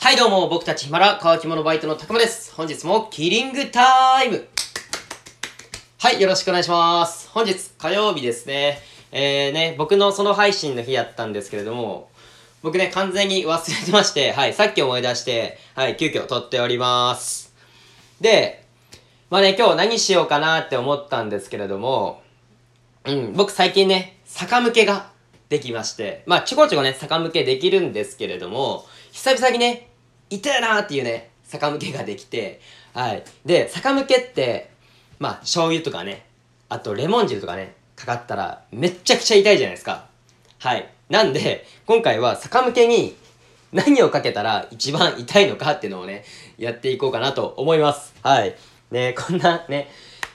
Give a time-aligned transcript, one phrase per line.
[0.00, 2.54] はいどうも、僕たちヒマラ乾き物バイトのたくまです。
[2.54, 4.46] 本日もキリングタイム
[5.98, 7.28] はい、よろしくお願いします。
[7.30, 8.78] 本日火曜日ですね。
[9.10, 12.10] えーね、僕のその配信の日やったんですけれども、
[12.62, 17.52] 僕ね、完全に忘れてまして、はい、さっき思い出して、はい、急遽撮っております。
[18.20, 18.64] で、
[19.30, 22.22] まあね、今日何しようかなって思ったんですけれども、
[23.04, 25.10] うん、僕最近ね、逆向けが
[25.48, 29.87] できまして、まあちょこちょこね、逆向けできるんですけれども、久々にね、
[30.30, 32.60] 痛えなっていうね、逆向けができて、
[32.94, 33.24] はい。
[33.44, 34.70] で、逆向けって、
[35.18, 36.26] まあ醤油とかね、
[36.68, 40.06] あとレモン汁とかね、かかったらめっちゃくちゃ痛いじゃないですか。
[40.58, 40.88] はい。
[41.08, 43.16] なんで、今回は逆向けに
[43.72, 46.24] 何をかけたら一番痛いのかっていうのをね、
[46.58, 48.14] やっていこうかなと思います。
[48.22, 48.54] はい。
[48.90, 49.90] ね、こんなね、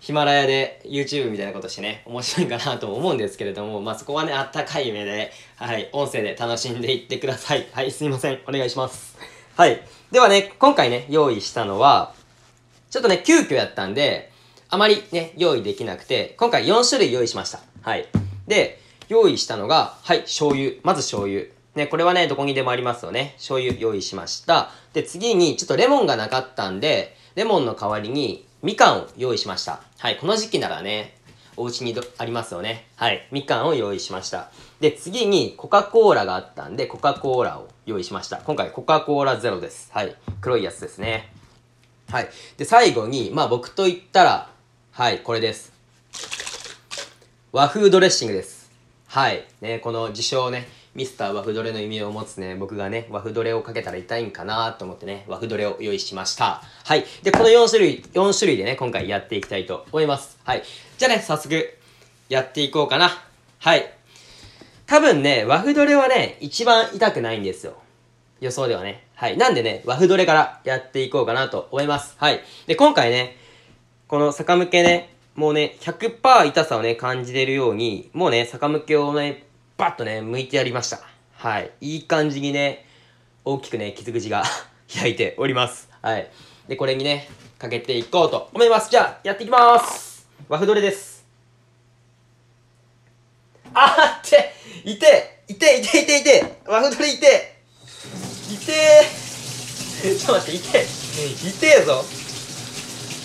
[0.00, 7.66] ヒマラヤで YouTube みたいなことしてね、面白いかなと思うんですけれども、まあそこはね、あったかい目で、はい、音声で楽しんでいってください。
[7.72, 8.40] はい、すいません。
[8.46, 9.37] お願いします。
[9.58, 9.82] はい。
[10.12, 12.14] ではね、今回ね、用意したのは、
[12.90, 14.30] ちょっとね、急遽やったんで、
[14.68, 17.58] あまりね、用意できなくて、今回4種類用意しました。
[17.82, 18.06] はい。
[18.46, 20.74] で、用意したのが、はい、醤油。
[20.84, 21.46] まず醤油。
[21.74, 23.32] ね、これはね、どこにでもありますよね。
[23.36, 24.70] 醤油用意しました。
[24.92, 29.80] で、次に、ちょっとレモンがなかったんで、レモンの代わりに、みかんを用意しました。
[29.98, 31.17] はい、この時期ならね、
[31.58, 32.86] お家にありますよね。
[32.96, 34.50] はい、みかんを用意しました。
[34.80, 38.38] で、次に、コカ・コーラがあったんで、コカ・コーラを用意しました。
[38.38, 39.90] 今回、コカ・コーラゼロです。
[39.92, 41.32] はい、黒いやつですね。
[42.10, 42.28] はい。
[42.56, 44.50] で、最後に、まあ僕と言ったら、
[44.92, 45.72] はい、これです。
[47.50, 48.70] 和風ドレッシングです。
[49.08, 49.44] はい。
[49.60, 56.60] ね、この自称ね、ミスター和風ドレの意味を持つね、僕がね、和風ドレをかけたら痛いんかなと思ってね、和風ドレを用意しました。
[56.84, 57.04] はい。
[57.22, 60.40] で、この4種類、4種類でね、今回やっていきたいと思います。
[60.42, 60.64] はい。
[60.98, 61.78] じゃあね、早速、
[62.28, 63.12] やっていこうかな。
[63.60, 63.92] はい。
[64.86, 67.74] 多分ね、和風ドレはね、一番痛くないんですよ。
[68.40, 69.06] 予想ではね。
[69.14, 69.36] はい。
[69.36, 72.16] なんでね、和風ドレからやっていこうかなと思います。
[72.18, 72.40] はい。
[72.66, 73.36] で、今回ね、
[74.08, 79.44] この逆向けね、もうね、100%痛さをね、感じれるように、もうね、逆向けをね、
[79.78, 80.98] バッとね、剥いてやりました。
[81.34, 81.70] はい。
[81.80, 82.84] いい感じにね、
[83.44, 84.42] 大きくね、傷口が
[84.92, 85.88] 開いております。
[86.02, 86.28] はい。
[86.66, 87.28] で、これにね、
[87.58, 88.90] かけていこうと思います。
[88.90, 90.26] じゃあ、やっていきます。
[90.48, 91.24] 和風ドレです。
[93.72, 94.52] あーって、
[94.84, 97.54] いて、いて、いて、いて、いて、和風ドレいて、
[98.50, 100.18] いてー。
[100.18, 102.04] ちょっと待って、いて、いてえぞ。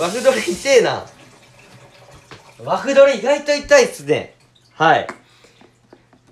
[0.00, 1.06] 和風ドレ痛えな。
[2.58, 4.34] 和風ドレ意外と痛いっすね。
[4.72, 5.19] はい。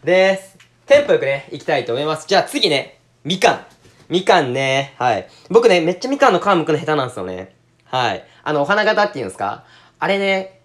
[0.04, 0.56] です。
[0.86, 2.26] テンポよくね、いきたいと思います。
[2.28, 3.66] じゃあ次ね、みかん。
[4.08, 4.94] みかんね。
[4.96, 5.28] はい。
[5.50, 7.54] 僕ね、めっちゃみかんの皮むくの下手なんですよね。
[7.84, 8.24] はい。
[8.44, 9.64] あの、お花形っていうんですか？
[9.98, 10.60] あれね、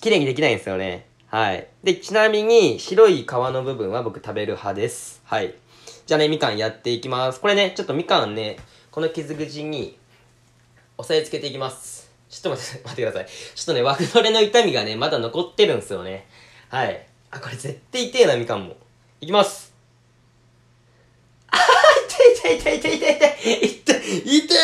[0.00, 1.06] 綺麗にできないんですよね。
[1.28, 1.66] はい。
[1.82, 5.22] で、ちなみに、白い皮の部分は僕食べる派です。
[5.24, 5.54] はい。
[6.04, 7.40] じゃあね、みかんやっていきます。
[7.40, 8.58] これね、ちょっとみかんね、
[8.90, 9.98] この傷口に、
[10.98, 12.10] 押さえつけていきます。
[12.28, 13.26] ちょっと待って、 待ってください。
[13.26, 16.26] ちょっとね、和風ドレの痛みがね、まだ残ってるんですよね。
[16.68, 17.06] はい。
[17.36, 18.76] あ、これ絶対痛えな、みかんも。
[19.20, 19.74] いきます。
[21.48, 21.58] あ、
[22.38, 24.58] 痛い痛い痛い痛い痛い痛い痛い痛い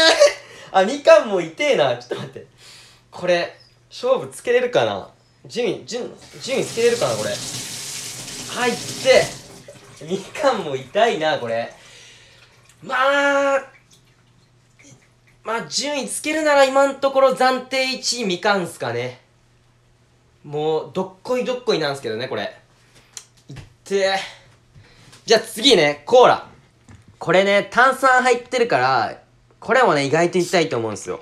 [0.73, 1.97] あ、みかんも痛えな。
[1.99, 2.47] ちょっと待って。
[3.11, 3.59] これ、
[3.91, 5.11] 勝負つけれるかな？
[5.47, 6.11] 順位、順、
[6.41, 7.31] 順位つけれるかな、これ。
[7.31, 7.35] は
[8.69, 9.25] い、痛え。
[10.09, 11.75] みかんも痛いな、これ。
[12.83, 12.95] ま
[13.57, 13.71] あ、
[15.45, 19.21] まあ、順位つけるなら今のところ暫定1位みかんすかね。
[20.43, 22.62] もう、どっこいどっこいなんすけどね、これ。
[23.93, 24.19] て。
[25.27, 26.49] じゃあ次ね、コーラ。
[27.19, 29.23] これね、炭酸入ってるから、
[29.61, 31.21] これもね、意外と痛いと思うんですよ。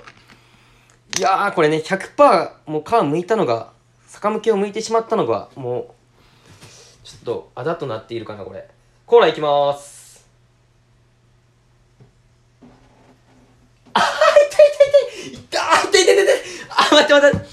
[1.19, 3.73] いやー、これね、100%もう皮剥いたのが、
[4.07, 6.65] 逆向けを剥いてしまったのが、もう、
[7.03, 8.67] ちょっと、あだとなっているかな、これ。
[9.05, 10.25] コーラいきまーす。
[13.93, 14.03] 痛い
[14.49, 16.39] 痛い痛い痛い痛い痛い痛い
[16.69, 17.47] あ、待って待って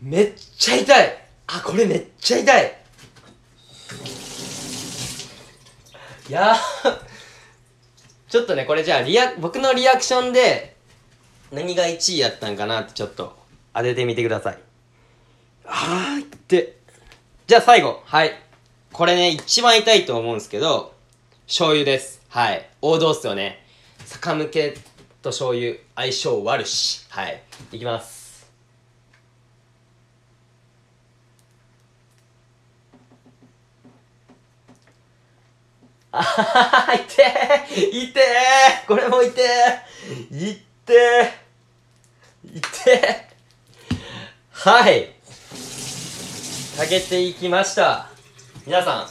[0.00, 2.77] めっちゃ痛いあ、これめっちゃ痛い
[6.28, 6.58] いやー
[8.28, 10.76] ちょっとね、これじゃあ、リア、僕のリアクションで、
[11.50, 13.34] 何が1位やったんかなってちょっと
[13.72, 14.58] 当ててみてください。
[15.64, 16.76] あー、って。
[17.46, 18.32] じゃあ最後、はい。
[18.92, 20.92] これね、一番痛いと思うんですけど、
[21.46, 22.20] 醤油です。
[22.28, 22.68] はい。
[22.82, 23.64] 王道っすよね。
[24.06, 24.76] 逆向け
[25.22, 27.06] と醤油、相性悪し。
[27.08, 27.42] はい。
[27.72, 28.17] いきます。
[36.10, 38.24] あははは、痛え痛え
[38.86, 39.84] これも痛え
[40.30, 40.58] 痛
[40.92, 41.34] え
[42.44, 43.28] 痛え
[44.50, 45.12] はい。
[46.78, 48.08] かけていきました。
[48.66, 49.06] 皆さん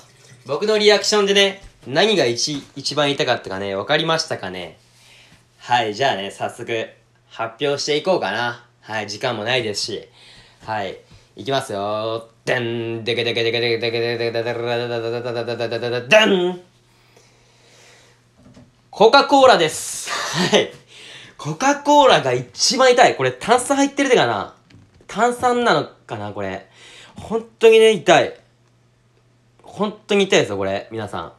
[0.48, 4.78] 僕のリアクションでね何が一一番痛かったかね分かりましたかね？
[5.60, 6.88] はい、じゃあね、早速、
[7.30, 8.66] 発表していこうかな。
[8.82, 10.08] はい、時間もないですし。
[10.66, 10.98] はい、
[11.36, 12.30] いきますよ。
[12.46, 16.62] でん、でけでけでけでけでけでけでけでけでけでけでけでん
[18.98, 20.10] コカ・コーラです。
[20.10, 20.72] はい。
[21.38, 23.16] コカ・コーラが一番痛い。
[23.16, 24.56] これ炭酸入ってるでかな？
[25.06, 26.66] 炭酸なのかなこれ？
[27.16, 28.40] 本当にね、痛い。
[29.62, 30.88] 本当に痛いですよ、これ。
[30.92, 31.34] 皆さん。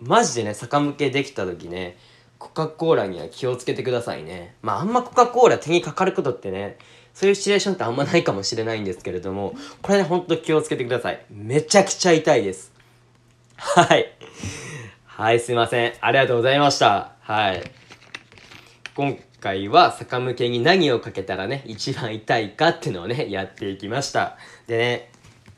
[0.00, 1.98] マジでね、逆向けできた時ね、
[2.38, 4.54] コカ・コーラには気をつけてくださいね。
[4.62, 6.78] まあ、あんまコカ・コーラ手にかかることってね、
[7.12, 9.52] そういうシチュエーションってあんまないかもしれないんですけれども、
[9.82, 11.22] これね、ほんと気をつけてください。
[11.30, 12.72] めちゃくちゃ痛いです。
[13.56, 14.13] はい。
[15.16, 15.92] はい、すいません。
[16.00, 17.12] ありがとうございました。
[17.20, 17.62] はい。
[18.96, 24.36] 今回は逆向けに何をかけたらね、一番痛いかっていうのをね、やっていきました。
[24.66, 25.10] でね、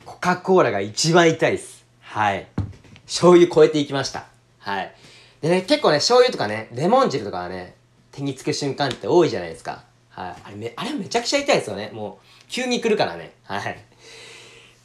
[0.04, 1.86] コカ・コーラが一番痛いです。
[2.02, 2.46] はい。
[3.06, 4.26] 醤油超えていきました。
[4.58, 4.94] はい。
[5.40, 7.76] でね、結構ね、醤油とかね、レモン汁とかはね、
[8.12, 9.84] 手につく瞬間って多いじゃないですか。
[10.10, 10.34] はい。
[10.44, 11.90] あれめ、あれめちゃくちゃ痛いですよね。
[11.94, 13.32] もう、急に来るからね。
[13.44, 13.82] はい。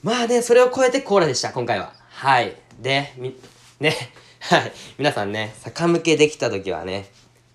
[0.01, 1.93] まあね、それを超えてコーラでした、今回は。
[2.09, 2.55] はい。
[2.79, 3.35] で、み、
[3.81, 3.93] ね、
[4.41, 4.71] はい。
[4.97, 7.05] 皆さんね、逆向けできた時はね、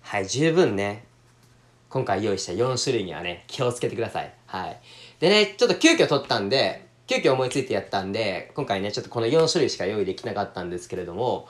[0.01, 1.05] はい、十分ね、
[1.89, 4.33] 今回用意した4種類にはね、気をつけてください。
[4.45, 4.79] はい。
[5.19, 11.49] でね、ちょっと急遽取ったんで、急遽思いついてやったんで、今回ね、ちょっとこの4種類しか用意できなかったんですけれども、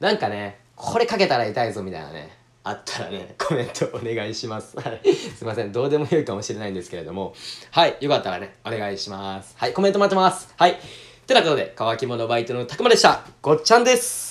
[0.00, 2.30] なんかね、これかけたら痛いぞみたいなね、
[2.64, 4.74] あったらね、コメントお願いします。
[4.80, 5.14] はい。
[5.14, 7.34] すいません、どうでもよいかもしれないんですけれども、
[7.72, 9.54] はい、よかったらね、お願いします。
[9.58, 10.54] はい、コメント待ってます。
[10.56, 10.78] はい。
[11.26, 13.22] てなことで、乾き物バイトのたくまでした。
[13.42, 14.28] ごっちゃんです。